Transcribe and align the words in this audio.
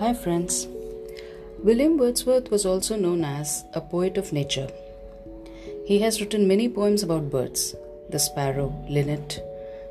Hi, 0.00 0.14
friends. 0.14 0.68
William 1.64 1.98
Wordsworth 1.98 2.52
was 2.52 2.64
also 2.64 2.94
known 2.94 3.24
as 3.24 3.64
a 3.74 3.80
poet 3.80 4.16
of 4.16 4.32
nature. 4.32 4.68
He 5.86 5.98
has 5.98 6.20
written 6.20 6.46
many 6.46 6.68
poems 6.68 7.02
about 7.02 7.32
birds 7.32 7.74
the 8.08 8.20
sparrow, 8.20 8.72
linnet, 8.88 9.42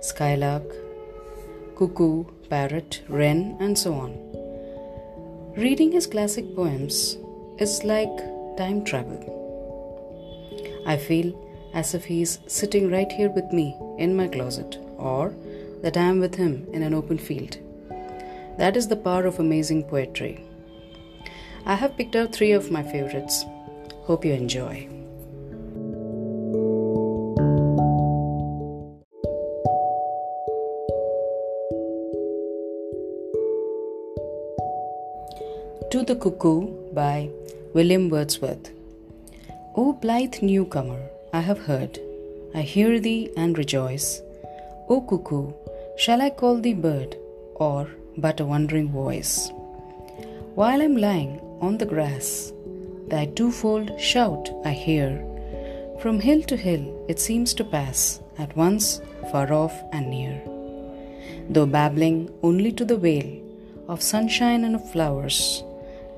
skylark, 0.00 0.64
cuckoo, 1.76 2.24
parrot, 2.50 3.02
wren, 3.06 3.56
and 3.60 3.78
so 3.78 3.94
on. 3.94 4.12
Reading 5.56 5.92
his 5.92 6.08
classic 6.08 6.52
poems 6.56 7.16
is 7.58 7.84
like 7.84 8.16
time 8.56 8.84
travel. 8.84 9.22
I 10.84 10.96
feel 10.96 11.32
as 11.74 11.94
if 11.94 12.06
he 12.06 12.22
is 12.22 12.40
sitting 12.48 12.90
right 12.90 13.12
here 13.12 13.30
with 13.30 13.52
me 13.52 13.76
in 13.98 14.16
my 14.16 14.26
closet, 14.26 14.78
or 14.96 15.32
that 15.82 15.96
I 15.96 16.02
am 16.02 16.18
with 16.18 16.34
him 16.34 16.66
in 16.72 16.82
an 16.82 16.92
open 16.92 17.18
field. 17.18 17.58
That 18.58 18.76
is 18.76 18.88
the 18.88 18.96
power 18.96 19.26
of 19.26 19.38
amazing 19.38 19.84
poetry. 19.84 20.44
I 21.64 21.74
have 21.74 21.96
picked 21.96 22.16
out 22.16 22.32
three 22.32 22.52
of 22.52 22.70
my 22.70 22.82
favorites. 22.82 23.44
Hope 24.04 24.24
you 24.24 24.32
enjoy. 24.32 24.88
To 35.90 36.02
the 36.02 36.16
Cuckoo 36.16 36.68
by 36.92 37.30
William 37.74 38.08
Wordsworth. 38.08 38.70
O 39.74 39.92
blithe 39.92 40.42
newcomer, 40.42 41.00
I 41.32 41.40
have 41.40 41.60
heard, 41.60 41.98
I 42.54 42.60
hear 42.60 43.00
thee 43.00 43.30
and 43.36 43.56
rejoice. 43.56 44.20
O 44.88 45.00
cuckoo, 45.00 45.52
shall 45.96 46.20
I 46.20 46.28
call 46.28 46.56
thee 46.56 46.74
bird, 46.74 47.16
or 47.54 47.88
but 48.16 48.40
a 48.40 48.44
wondering 48.44 48.90
voice. 48.90 49.50
While 50.54 50.82
I'm 50.82 50.96
lying 50.96 51.40
on 51.60 51.78
the 51.78 51.86
grass, 51.86 52.52
thy 53.08 53.26
twofold 53.26 54.00
shout 54.00 54.50
I 54.64 54.72
hear. 54.72 55.24
From 56.00 56.20
hill 56.20 56.42
to 56.42 56.56
hill 56.56 57.04
it 57.08 57.18
seems 57.18 57.54
to 57.54 57.64
pass, 57.64 58.20
at 58.38 58.56
once 58.56 59.00
far 59.30 59.52
off 59.52 59.74
and 59.92 60.10
near. 60.10 60.40
Though 61.48 61.66
babbling 61.66 62.30
only 62.42 62.72
to 62.72 62.84
the 62.84 62.96
vale 62.96 63.40
of 63.88 64.02
sunshine 64.02 64.64
and 64.64 64.74
of 64.74 64.90
flowers, 64.92 65.62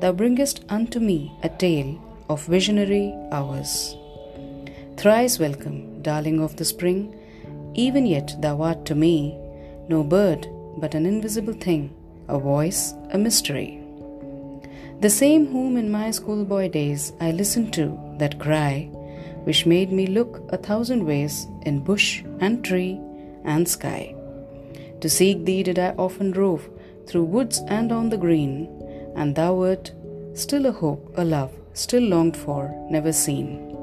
thou 0.00 0.12
bringest 0.12 0.64
unto 0.68 1.00
me 1.00 1.32
a 1.42 1.48
tale 1.48 2.00
of 2.28 2.44
visionary 2.46 3.14
hours. 3.30 3.96
Thrice 4.96 5.38
welcome, 5.38 6.02
darling 6.02 6.40
of 6.40 6.56
the 6.56 6.64
spring, 6.64 7.14
even 7.74 8.06
yet 8.06 8.36
thou 8.40 8.62
art 8.62 8.84
to 8.86 8.94
me 8.94 9.36
no 9.88 10.02
bird 10.02 10.46
but 10.78 10.94
an 10.94 11.06
invisible 11.06 11.52
thing, 11.54 11.94
a 12.28 12.38
voice, 12.38 12.94
a 13.10 13.18
mystery. 13.18 13.80
The 15.00 15.10
same 15.10 15.46
whom 15.46 15.76
in 15.76 15.90
my 15.90 16.10
schoolboy 16.10 16.68
days 16.68 17.12
I 17.20 17.32
listened 17.32 17.72
to, 17.74 17.98
that 18.18 18.38
cry, 18.38 18.88
which 19.44 19.66
made 19.66 19.92
me 19.92 20.06
look 20.06 20.42
a 20.52 20.56
thousand 20.56 21.04
ways 21.04 21.46
in 21.62 21.80
bush 21.80 22.22
and 22.40 22.64
tree 22.64 23.00
and 23.44 23.68
sky. 23.68 24.14
To 25.00 25.08
seek 25.08 25.44
thee 25.44 25.62
did 25.62 25.78
I 25.78 25.90
often 25.98 26.32
rove 26.32 26.68
through 27.06 27.24
woods 27.24 27.60
and 27.68 27.92
on 27.92 28.08
the 28.08 28.16
green, 28.16 28.68
and 29.14 29.34
thou 29.34 29.54
wert 29.54 29.92
still 30.32 30.66
a 30.66 30.72
hope, 30.72 31.12
a 31.16 31.24
love, 31.24 31.52
still 31.74 32.02
longed 32.02 32.36
for, 32.36 32.74
never 32.90 33.12
seen. 33.12 33.76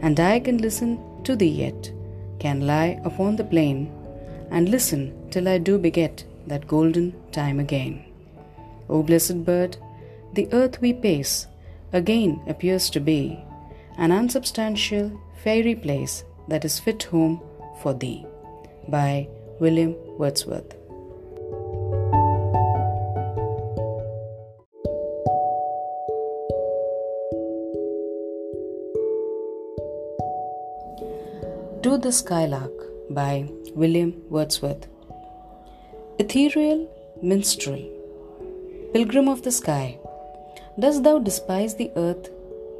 And 0.00 0.18
I 0.18 0.40
can 0.40 0.58
listen 0.58 0.98
to 1.22 1.36
thee 1.36 1.46
yet, 1.46 1.92
can 2.40 2.66
lie 2.66 3.00
upon 3.04 3.36
the 3.36 3.44
plain 3.44 3.92
and 4.52 4.68
listen 4.68 5.02
till 5.30 5.48
I 5.48 5.58
do 5.58 5.78
beget 5.78 6.24
that 6.46 6.68
golden 6.68 7.14
time 7.32 7.58
again. 7.58 8.04
O 8.88 9.02
blessed 9.02 9.44
bird, 9.44 9.78
the 10.34 10.46
earth 10.52 10.80
we 10.80 10.92
pace 10.92 11.46
again 11.92 12.40
appears 12.46 12.90
to 12.90 13.00
be 13.00 13.42
an 13.96 14.12
unsubstantial 14.12 15.10
fairy 15.42 15.74
place 15.74 16.24
that 16.48 16.64
is 16.64 16.78
fit 16.78 17.02
home 17.04 17.40
for 17.82 17.94
thee. 17.94 18.26
By 18.88 19.28
William 19.58 19.94
Wordsworth. 20.18 20.76
To 31.82 31.98
the 31.98 32.12
Skylark 32.12 32.91
by 33.10 33.48
William 33.74 34.14
Wordsworth. 34.28 34.86
Ethereal 36.18 36.88
minstrel, 37.22 37.82
pilgrim 38.92 39.28
of 39.28 39.42
the 39.42 39.52
sky, 39.52 39.98
dost 40.78 41.02
thou 41.02 41.18
despise 41.18 41.74
the 41.74 41.90
earth 41.96 42.30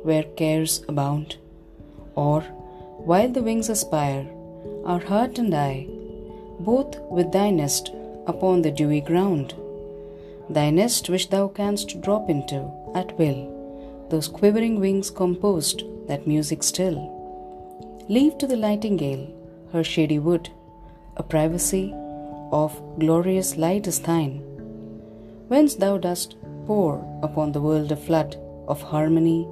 where 0.02 0.22
cares 0.22 0.84
abound? 0.88 1.36
Or, 2.14 2.40
while 3.10 3.28
the 3.28 3.42
wings 3.42 3.68
aspire, 3.68 4.26
our 4.84 5.00
heart 5.00 5.38
and 5.38 5.54
eye, 5.54 5.86
both 6.60 6.98
with 7.10 7.32
thy 7.32 7.50
nest 7.50 7.90
upon 8.26 8.62
the 8.62 8.70
dewy 8.70 9.00
ground, 9.00 9.54
thy 10.48 10.70
nest 10.70 11.08
which 11.08 11.30
thou 11.30 11.48
canst 11.48 12.00
drop 12.00 12.28
into 12.28 12.70
at 12.94 13.16
will, 13.18 14.06
those 14.10 14.28
quivering 14.28 14.78
wings 14.78 15.10
composed 15.10 15.82
that 16.06 16.26
music 16.26 16.62
still. 16.62 17.18
Leave 18.08 18.36
to 18.38 18.46
the 18.46 18.56
nightingale 18.56 19.26
her 19.72 19.82
shady 19.82 20.18
wood, 20.18 20.50
a 21.16 21.22
privacy 21.22 21.92
of 22.52 22.80
glorious 22.98 23.56
light 23.56 23.86
is 23.86 24.00
thine, 24.00 24.38
whence 25.48 25.74
thou 25.74 25.96
dost 25.98 26.36
pour 26.66 27.04
upon 27.22 27.52
the 27.52 27.60
world 27.60 27.90
a 27.90 27.96
flood 27.96 28.36
of 28.68 28.82
harmony 28.82 29.48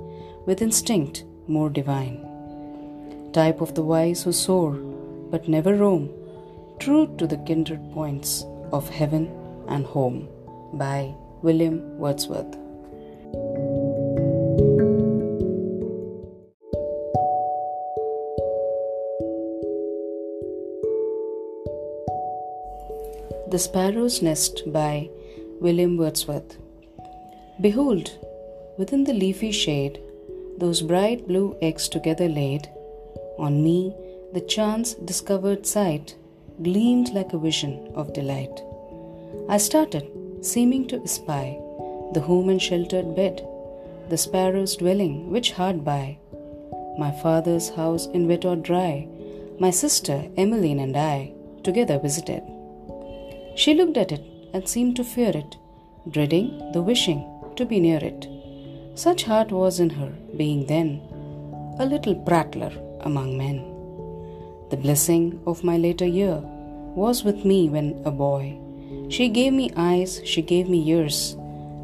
with 0.46 0.62
instinct 0.62 1.24
more 1.48 1.70
divine. 1.70 2.26
Type 3.32 3.60
of 3.60 3.74
the 3.74 3.82
wise 3.82 4.22
who 4.22 4.32
soar 4.32 4.72
but 5.30 5.48
never 5.48 5.74
roam, 5.74 6.10
true 6.78 7.06
to 7.16 7.26
the 7.26 7.38
kindred 7.38 7.80
points 7.92 8.44
of 8.72 8.88
heaven 8.88 9.30
and 9.68 9.86
home. 9.86 10.28
By 10.74 11.14
William 11.42 11.98
Wordsworth. 11.98 12.56
The 23.50 23.58
Sparrow's 23.58 24.22
Nest 24.22 24.62
by 24.72 25.10
William 25.60 25.96
Wordsworth. 25.96 26.56
Behold, 27.60 28.16
within 28.78 29.02
the 29.02 29.12
leafy 29.12 29.50
shade, 29.50 30.00
those 30.56 30.82
bright 30.82 31.26
blue 31.26 31.56
eggs 31.60 31.88
together 31.88 32.28
laid, 32.28 32.68
on 33.40 33.64
me 33.64 33.92
the 34.32 34.40
chance 34.40 34.94
discovered 34.94 35.66
sight 35.66 36.14
gleamed 36.62 37.12
like 37.12 37.32
a 37.32 37.38
vision 37.38 37.90
of 37.96 38.12
delight. 38.12 38.62
I 39.48 39.56
started, 39.56 40.06
seeming 40.42 40.86
to 40.86 41.02
espy 41.02 41.58
the 42.12 42.20
home 42.20 42.50
and 42.50 42.62
sheltered 42.62 43.16
bed, 43.16 43.44
the 44.10 44.16
sparrow's 44.16 44.76
dwelling, 44.76 45.32
which 45.32 45.50
hard 45.50 45.84
by, 45.84 46.18
my 46.98 47.10
father's 47.10 47.70
house 47.70 48.06
in 48.06 48.28
wet 48.28 48.44
or 48.44 48.54
dry, 48.54 49.08
my 49.58 49.70
sister 49.70 50.30
Emmeline 50.36 50.78
and 50.78 50.96
I 50.96 51.32
together 51.64 51.98
visited. 51.98 52.44
She 53.54 53.74
looked 53.74 53.96
at 53.96 54.12
it 54.12 54.24
and 54.52 54.68
seemed 54.68 54.96
to 54.96 55.04
fear 55.04 55.30
it, 55.30 55.56
dreading 56.08 56.72
the 56.72 56.82
wishing 56.82 57.26
to 57.56 57.64
be 57.64 57.80
near 57.80 57.98
it. 57.98 58.26
Such 58.94 59.24
heart 59.24 59.50
was 59.50 59.80
in 59.80 59.90
her, 59.90 60.12
being 60.36 60.66
then 60.66 61.00
a 61.78 61.86
little 61.86 62.14
prattler 62.14 62.72
among 63.00 63.36
men. 63.36 63.58
The 64.70 64.76
blessing 64.76 65.40
of 65.46 65.64
my 65.64 65.76
later 65.76 66.06
year 66.06 66.36
was 66.94 67.24
with 67.24 67.44
me 67.44 67.68
when 67.68 68.00
a 68.04 68.10
boy. 68.10 68.58
She 69.08 69.28
gave 69.28 69.52
me 69.52 69.72
eyes, 69.76 70.20
she 70.24 70.42
gave 70.42 70.68
me 70.68 70.88
ears, 70.90 71.36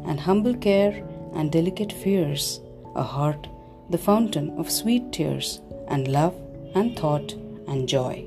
and 0.05 0.19
humble 0.19 0.55
care 0.55 1.03
and 1.33 1.51
delicate 1.51 1.91
fears, 1.91 2.61
a 2.95 3.03
heart, 3.03 3.47
the 3.89 3.97
fountain 3.97 4.57
of 4.57 4.71
sweet 4.71 5.11
tears, 5.11 5.61
and 5.87 6.07
love 6.07 6.35
and 6.75 6.97
thought 6.97 7.33
and 7.67 7.87
joy. 7.87 8.25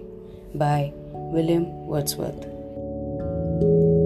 By 0.54 0.92
William 1.12 1.86
Wordsworth 1.86 2.59
you 3.60 3.99